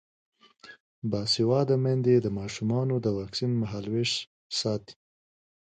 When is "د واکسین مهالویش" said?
3.05-4.11